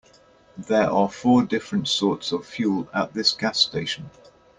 There 0.57 0.89
are 0.89 1.07
four 1.11 1.43
different 1.43 1.87
sorts 1.87 2.31
of 2.31 2.43
fuel 2.47 2.89
at 2.91 3.13
this 3.13 3.33
gas 3.33 3.59
station. 3.59 4.09